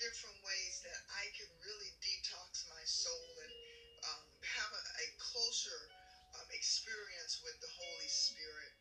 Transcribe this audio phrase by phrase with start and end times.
[0.00, 3.52] different ways that I can really detox my soul and
[4.08, 4.22] um,
[4.56, 5.86] have a, a closer
[6.40, 8.72] um, experience with the Holy Spirit.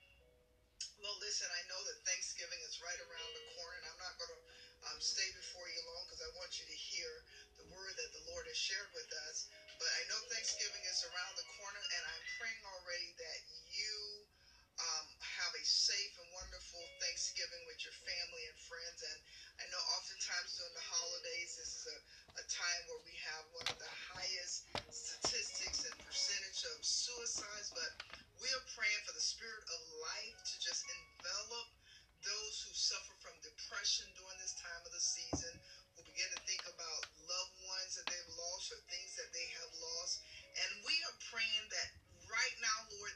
[1.00, 4.32] Well, listen, I know that Thanksgiving is right around the corner, and I'm not going
[4.32, 4.42] to
[4.92, 7.24] um, stay before you long because I want you to hear
[7.60, 9.48] the word that the Lord has shared with us.
[9.80, 13.40] But I know Thanksgiving is around the corner, and I'm praying already that
[13.72, 14.24] you
[14.80, 19.00] um, have a safe and wonderful Thanksgiving with your family and friends.
[19.04, 19.20] And
[19.60, 21.98] I know oftentimes during the holidays, this is a,
[22.40, 27.92] a time where we have one of the highest statistics and percentage of suicides, but
[28.40, 31.68] we are praying for the spirit of life to just envelop
[32.24, 35.54] those who suffer from depression during this time of the season,
[35.96, 39.72] who begin to think about loved ones that they've lost or things that they have
[39.76, 40.24] lost.
[40.56, 41.90] And we are praying that
[42.32, 43.09] right now, Lord,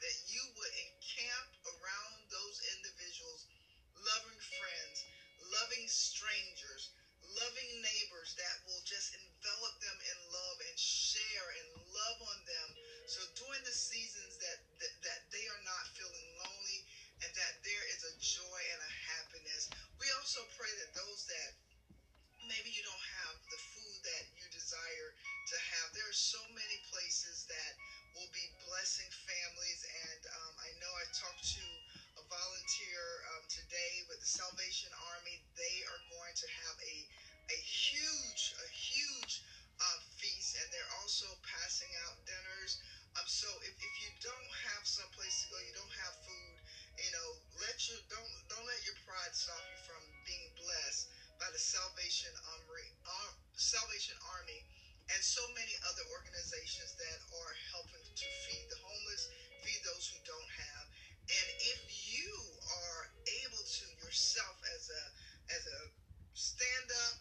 [54.32, 54.60] Army,
[55.12, 59.28] and so many other organizations that are helping to feed the homeless,
[59.60, 60.84] feed those who don't have.
[61.28, 62.32] And if you
[62.64, 63.02] are
[63.44, 65.02] able to yourself as a
[65.52, 65.80] as a
[66.32, 67.16] stand up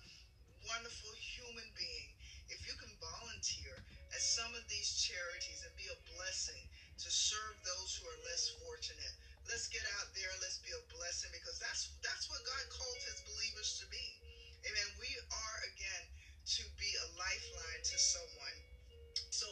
[0.67, 2.09] wonderful human being,
[2.51, 3.75] if you can volunteer
[4.15, 6.63] at some of these charities and be a blessing
[6.99, 9.13] to serve those who are less fortunate,
[9.47, 10.31] let's get out there.
[10.39, 14.05] Let's be a blessing because that's that's what God called His believers to be.
[14.67, 14.89] Amen.
[14.99, 16.03] We are again
[16.43, 18.57] to be a lifeline to someone.
[19.31, 19.47] So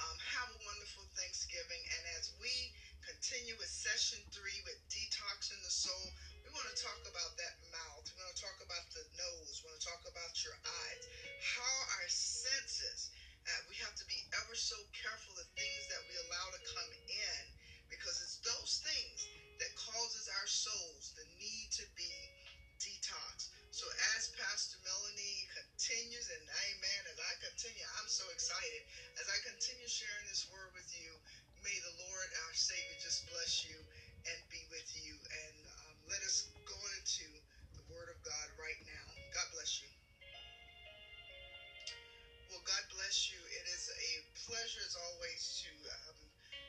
[0.00, 2.72] um, have a wonderful Thanksgiving, and as we
[3.04, 6.06] continue with session three with detoxing the soul,
[6.40, 8.04] we want to talk about that mouth.
[8.08, 9.60] We want to talk about the nose.
[9.60, 11.02] We want to talk about your eyes.
[11.44, 13.12] How our senses.
[13.44, 16.92] Uh, we have to be ever so careful the things that we allow to come
[17.08, 17.42] in
[17.88, 19.24] because it's those things
[19.60, 21.24] that causes our souls the
[32.50, 33.78] our Savior, just bless you
[34.26, 35.14] and be with you.
[35.14, 37.22] And um, let us go into
[37.78, 39.06] the Word of God right now.
[39.30, 39.86] God bless you.
[42.50, 43.38] Well, God bless you.
[43.54, 44.12] It is a
[44.50, 45.70] pleasure, as always, to
[46.10, 46.18] um,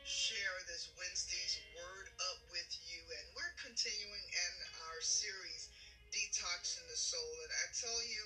[0.06, 3.02] share this Wednesday's Word up with you.
[3.02, 4.54] And we're continuing in
[4.86, 5.74] our series,
[6.14, 7.34] Detoxing the Soul.
[7.42, 8.24] And I tell you,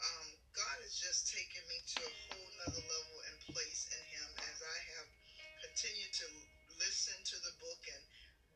[0.00, 4.28] um, God has just taken me to a whole nother level and place in Him
[4.48, 5.08] as I have
[5.68, 8.02] continued to listen to the book and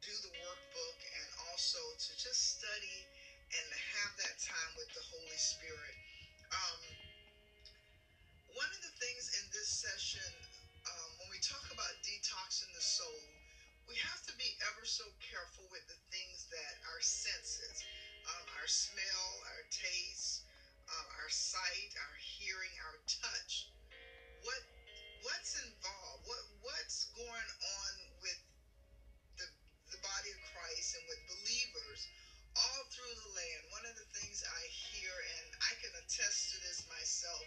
[0.02, 2.98] do the workbook and also to just study
[3.54, 5.96] and have that time with the Holy Spirit.
[6.52, 6.80] Um,
[8.52, 10.28] one of the things in this session,
[10.86, 13.22] um, when we talk about detoxing the soul,
[13.88, 17.80] we have to be ever so careful with the things that our senses,
[18.28, 20.44] um, our smell, our taste,
[20.88, 23.68] uh, our sight, our hearing, our touch,
[24.44, 24.60] what
[25.24, 27.50] what's involved, what what's going
[27.80, 28.38] on with
[29.40, 29.48] the
[29.92, 32.12] the body of Christ and with believers
[32.52, 33.72] all through the land.
[33.72, 35.08] One of the things I hear,
[35.40, 37.40] and I can attest to this myself,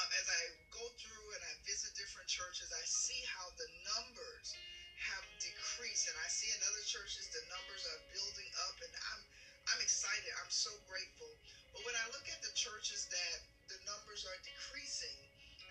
[0.00, 4.56] um, as I go through and I visit different churches, I see how the numbers
[4.96, 9.22] have decreased, and I see in other churches the numbers are building up, and I'm
[9.68, 10.32] I'm excited.
[10.40, 11.36] I'm so grateful.
[11.76, 15.20] But when I look at the churches that the numbers are decreasing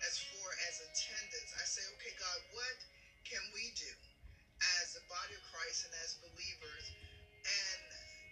[0.06, 2.78] as far as attendance, I say, okay, God, what
[3.26, 4.13] can we do
[4.80, 6.84] as the body of Christ and as believers?
[7.44, 7.82] And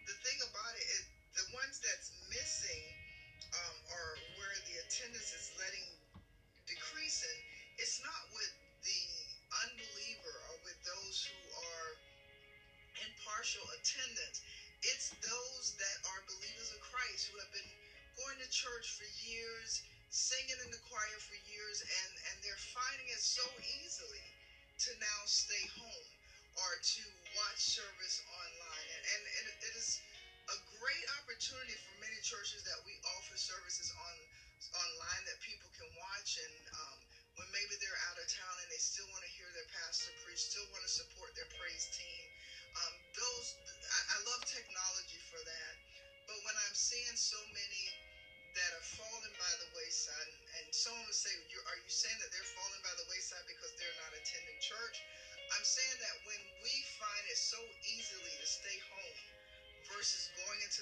[0.07, 1.03] the thing about it is,
[1.35, 2.85] the ones that's missing
[3.55, 3.77] um,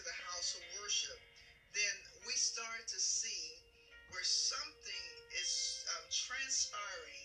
[0.00, 1.20] into the house of worship,
[1.76, 1.94] then
[2.25, 3.61] we start to see
[4.08, 5.06] where something
[5.37, 7.25] is um, transpiring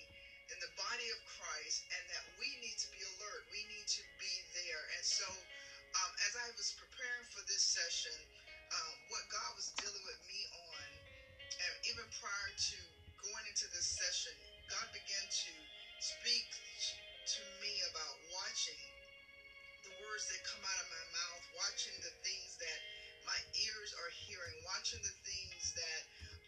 [0.51, 3.47] in the body of Christ and that we need to be alert.
[3.47, 4.83] We need to be there.
[4.99, 8.11] And so, um, as I was preparing for this session,
[8.51, 10.85] um, what God was dealing with me on,
[11.47, 12.77] and even prior to
[13.23, 14.35] going into this session,
[14.67, 15.51] God began to
[16.03, 16.51] speak
[17.23, 18.83] to me about watching
[19.85, 22.79] the words that come out of my mouth, watching the things that
[23.25, 26.01] my ears are hearing, watching the things that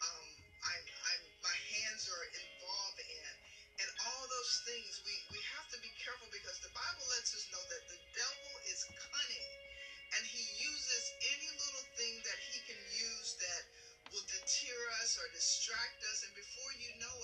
[0.04, 0.28] um,
[0.64, 3.32] I'm, I'm, my hands are involved in.
[3.78, 7.46] And all those things, we, we have to be careful because the Bible lets us
[7.54, 9.48] know that the devil is cunning
[10.16, 11.04] and he uses
[11.36, 13.64] any little thing that he can use that
[14.14, 16.24] will deter us or distract us.
[16.24, 17.17] And before you know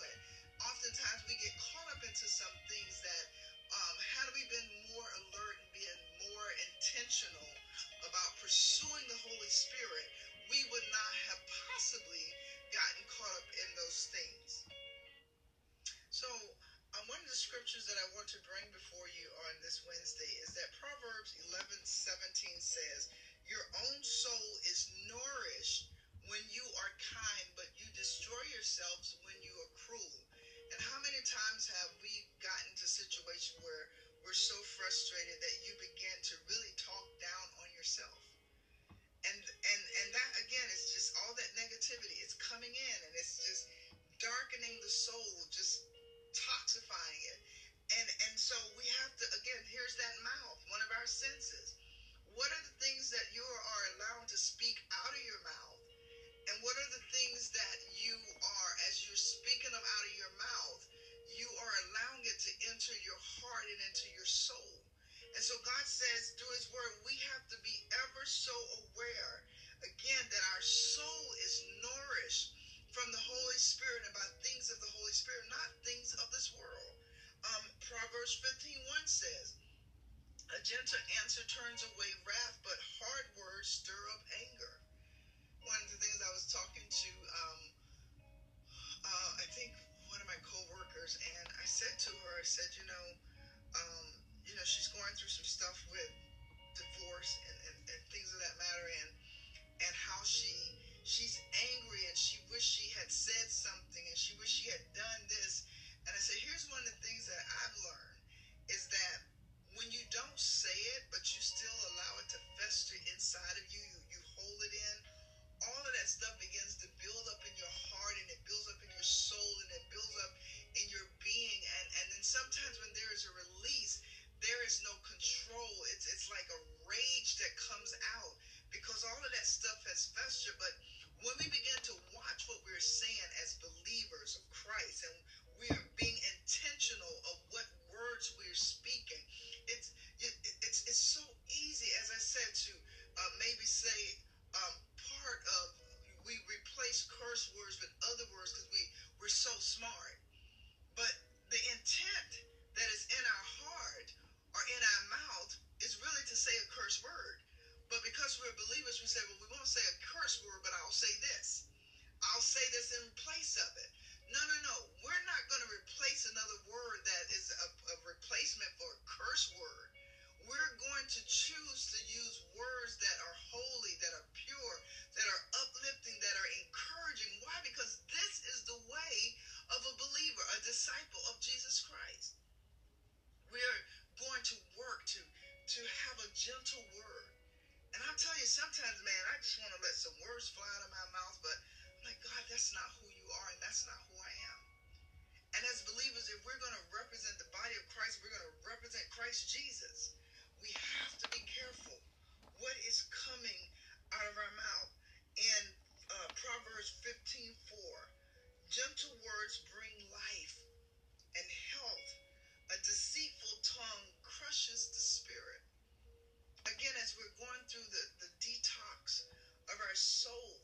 [219.94, 220.58] our soul.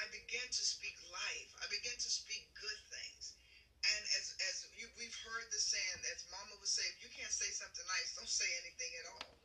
[0.00, 1.52] I begin to speak life.
[1.60, 3.36] I begin to speak good things.
[3.84, 7.28] And as as you, we've heard the saying, as Mama would say, if you can't
[7.28, 9.36] say something nice, don't say anything at all.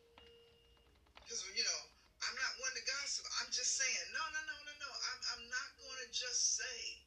[1.19, 1.81] Because you know,
[2.23, 3.27] I'm not one to gossip.
[3.43, 4.91] I'm just saying, no, no, no, no, no.
[5.11, 7.03] I'm I'm not going to just say.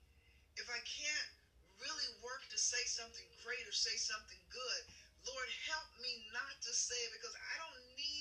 [0.60, 1.32] If I can't
[1.80, 4.82] really work to say something great or say something good,
[5.24, 7.69] Lord, help me not to say it because I don't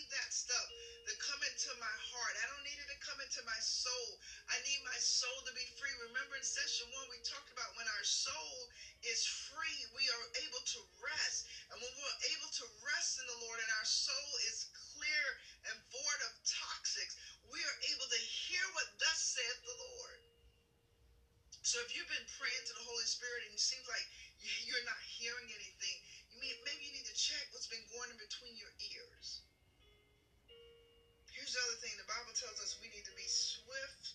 [0.10, 0.68] that stuff
[1.06, 2.34] to come into my heart.
[2.42, 4.10] I don't need it to come into my soul.
[4.50, 5.94] I need my soul to be free.
[6.10, 8.56] Remember in session one, we talked about when our soul
[9.06, 11.50] is free, we are able to rest.
[11.70, 15.26] And when we're able to rest in the Lord and our soul is clear
[15.70, 17.16] and void of toxics,
[17.48, 20.20] we are able to hear what thus saith the Lord.
[21.70, 24.02] So if you've been praying to the Holy Spirit and it seems like
[24.66, 25.79] you're not hearing anything,
[32.20, 34.09] Bible tells us we need to be swift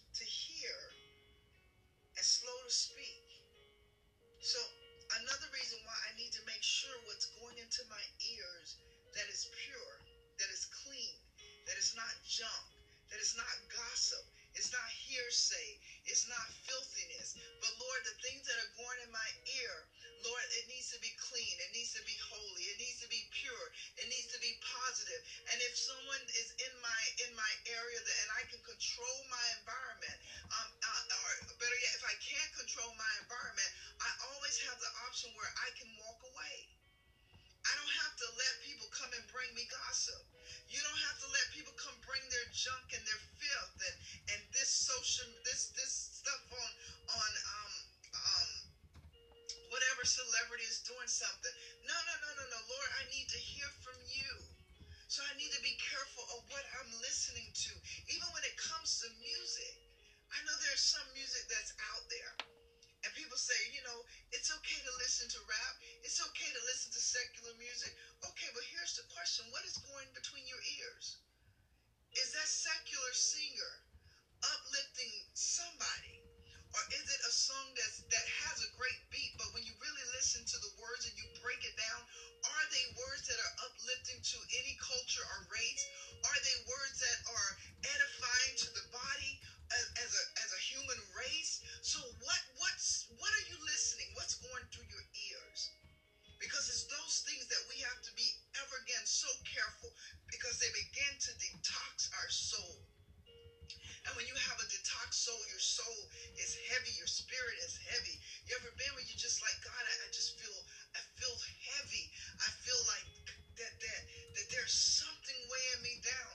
[51.04, 51.52] doing something.
[51.84, 52.60] No, no, no, no, no.
[52.64, 54.32] Lord, I need to hear from you.
[55.12, 57.72] So I need to be careful of what I'm listening to.
[58.08, 59.76] Even when it comes to music.
[60.32, 62.32] I know there's some music that's out there.
[63.04, 64.00] And people say, you know,
[64.32, 65.74] it's okay to listen to rap.
[66.00, 67.92] It's okay to listen to secular music.
[68.24, 69.44] Okay, but here's the question.
[69.52, 71.20] What is going between your ears?
[72.16, 73.72] Is that secular singer
[74.40, 76.23] uplifting somebody?
[76.74, 80.06] Or is it a song that's, that has a great beat, but when you really
[80.14, 82.02] listen to the words and you break it down,
[82.46, 85.84] are they words that are uplifting to any culture or race?
[86.26, 87.50] Are they words that are
[87.96, 89.38] edifying to the body
[89.72, 91.60] as, as a as a human race?
[91.82, 94.10] So what what's what are you listening?
[94.14, 95.70] What's going through your ears?
[96.40, 98.28] Because it's those things that we have to be
[98.60, 99.90] ever again so careful
[100.30, 102.82] because they begin to detox our soul.
[104.06, 104.66] And when you have a
[105.04, 106.00] detox soul, your soul
[106.40, 108.16] is heavy, your spirit is heavy.
[108.48, 110.56] You ever been where you just like, God, I, I just feel,
[110.96, 111.36] I feel
[111.76, 112.04] heavy.
[112.40, 113.08] I feel like
[113.60, 114.00] that, that,
[114.36, 116.33] that there's something weighing me down.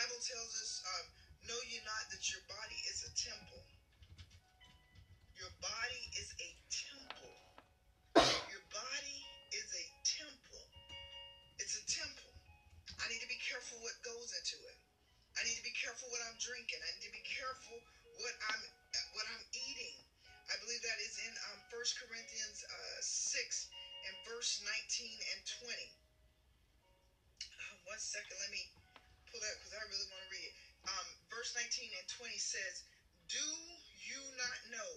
[0.00, 1.12] Bible tells us, um,
[1.44, 2.39] know you not that your
[32.20, 32.84] 20 says,
[33.32, 33.48] Do
[34.04, 34.92] you not know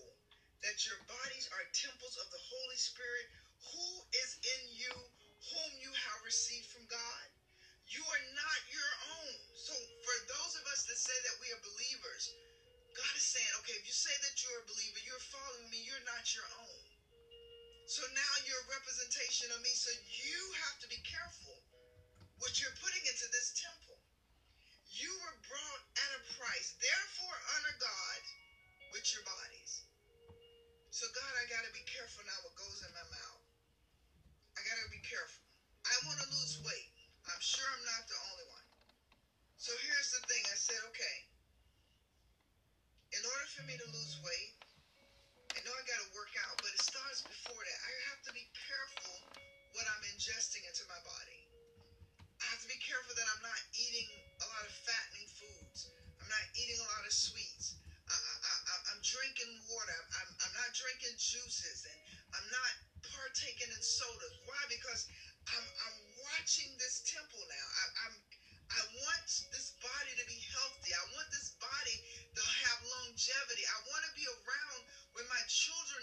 [0.60, 3.32] that your bodies are temples of the Holy Spirit
[3.72, 4.92] who is in you,
[5.56, 7.26] whom you have received from God?
[7.88, 8.92] You are not your
[9.24, 9.40] own.
[9.56, 9.72] So,
[10.04, 12.36] for those of us that say that we are believers,
[12.92, 16.04] God is saying, okay, if you say that you're a believer, you're following me, you're
[16.04, 16.84] not your own.
[17.88, 19.72] So now you're a representation of me.
[19.72, 21.56] So you have to be careful
[22.38, 22.93] what you're putting
[29.04, 29.84] with your bodies.
[30.88, 33.44] So, God, I got to be careful now what goes in my mouth.
[34.56, 35.44] I got to be careful.
[35.84, 36.88] I want to lose weight.
[37.28, 38.68] I'm sure I'm not the only one.
[39.60, 40.40] So here's the thing.
[40.48, 41.18] I said, okay,
[43.12, 44.56] in order for me to lose weight,
[45.52, 47.80] I know I got to work out, but it starts before that.
[47.84, 49.20] I have to be careful
[49.76, 51.44] what I'm ingesting into my body.
[52.40, 54.08] I have to be careful that I'm not eating
[54.40, 55.92] a lot of fattening foods.
[56.24, 57.53] I'm not eating a lot of sweets
[59.14, 60.00] drinking water.
[60.18, 62.00] I'm, I'm not drinking juices and
[62.34, 62.74] I'm not
[63.06, 64.34] partaking in sodas.
[64.50, 64.62] Why?
[64.74, 65.06] Because
[65.54, 65.98] I'm, I'm
[66.34, 67.68] watching this temple now.
[67.78, 68.16] I, I'm
[68.74, 70.92] I want this body to be healthy.
[70.98, 71.98] I want this body
[72.36, 73.64] to have longevity.
[73.70, 74.82] I want to be around
[75.14, 76.03] when my children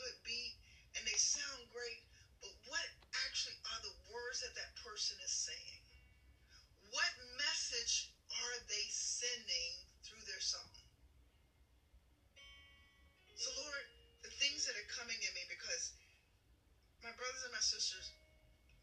[0.00, 0.56] good beat
[0.96, 2.00] and they sound great,
[2.40, 2.88] but what
[3.28, 5.84] actually are the words that that person is saying?
[6.88, 10.72] What message are they sending through their song?
[13.36, 13.84] So, Lord,
[14.24, 15.92] the things that are coming at me because
[17.04, 18.12] my brothers and my sisters,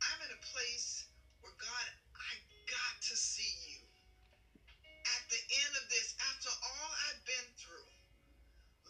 [0.01, 1.05] I'm in a place
[1.41, 1.85] where God,
[2.17, 2.31] I
[2.69, 3.81] got to see you.
[5.17, 7.89] At the end of this, after all I've been through,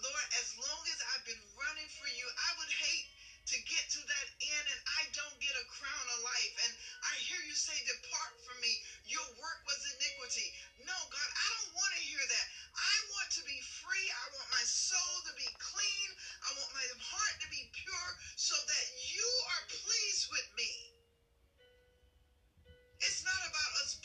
[0.04, 3.08] Lord, as long as I've been running for you, I would hate
[3.48, 6.54] to get to that end and I don't get a crown of life.
[6.68, 6.72] And
[7.08, 8.76] I hear you say, Depart from me.
[9.08, 10.52] Your work was iniquity.
[10.84, 12.46] No, God, I don't want to hear that.
[12.76, 14.08] I want to be free.
[14.12, 16.10] I want my soul to be clean.
[16.44, 20.72] I want my heart to be pure so that you are pleased with me.
[23.06, 23.96] It's not about us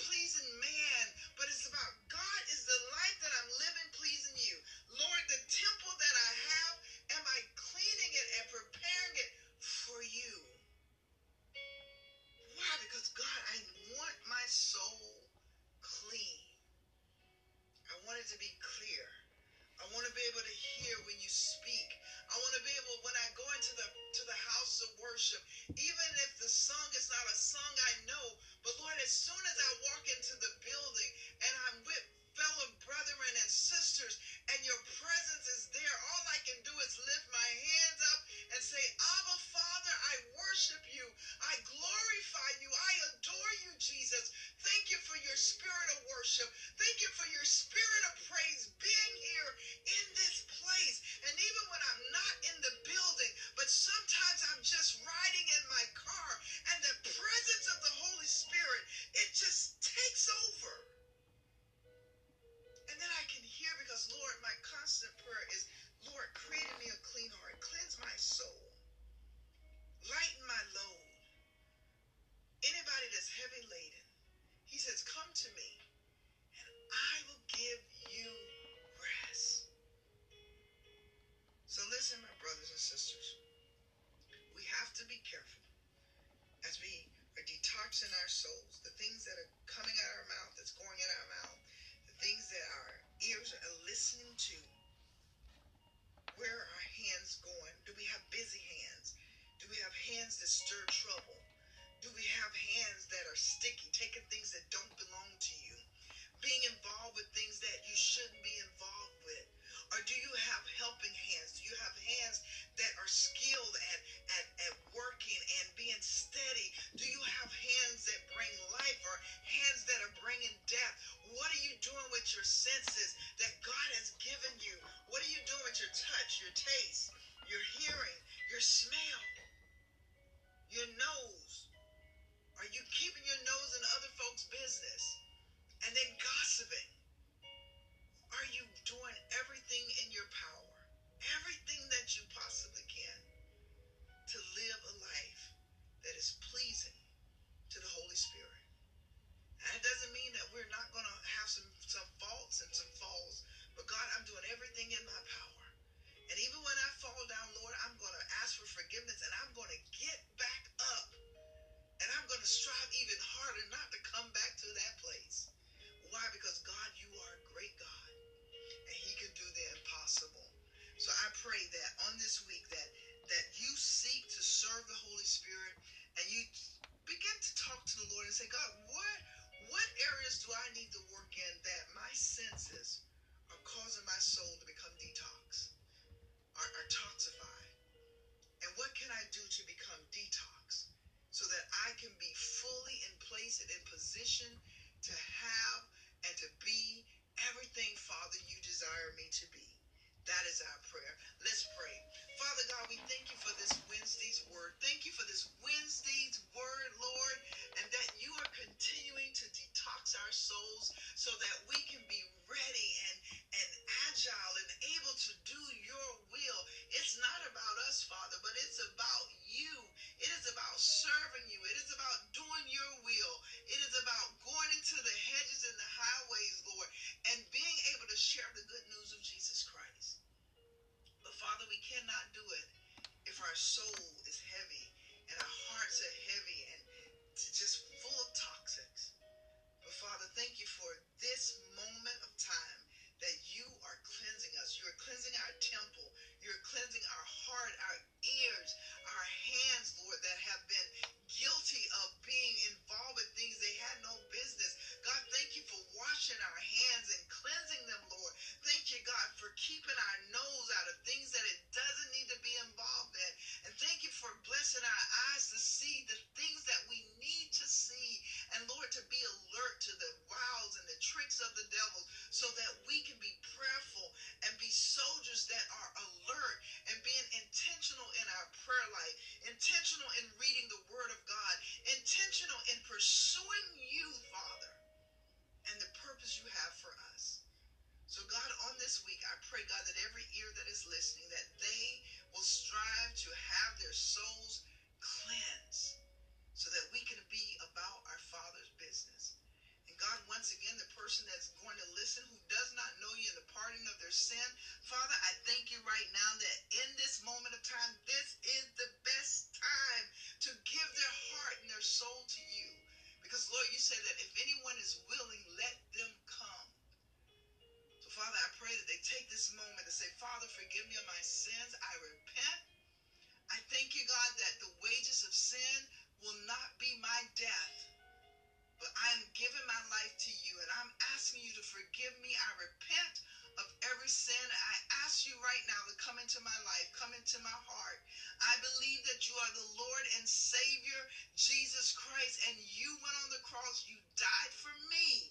[332.03, 332.35] forgive me.
[332.35, 333.15] I repent
[333.63, 334.35] of every sin.
[334.35, 334.75] I
[335.07, 338.03] ask you right now to come into my life, come into my heart.
[338.43, 340.99] I believe that you are the Lord and Savior,
[341.39, 343.87] Jesus Christ, and you went on the cross.
[343.87, 345.31] You died for me.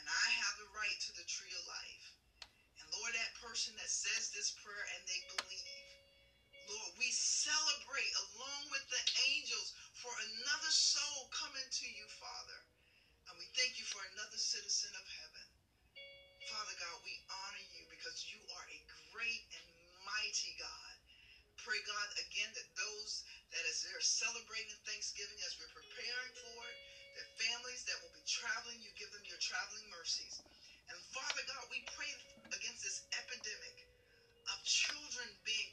[0.00, 2.06] And I have the right to the tree of life.
[2.80, 5.68] And Lord, that person that says this prayer and they believe,
[6.72, 9.04] Lord, we celebrate along with the
[9.36, 12.64] angels for another soul coming to you, Father.
[13.28, 15.29] And we thank you for another citizen of heaven.
[16.48, 18.78] Father God, we honor you because you are a
[19.12, 19.66] great and
[20.06, 20.94] mighty God.
[21.60, 23.20] Pray, God, again that those
[23.52, 26.78] that as they're celebrating Thanksgiving, as we're preparing for it,
[27.20, 30.40] that families that will be traveling, you give them your traveling mercies.
[30.88, 32.08] And Father God, we pray
[32.56, 33.76] against this epidemic
[34.50, 35.69] of children being